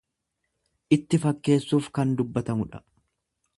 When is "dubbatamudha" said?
2.23-2.83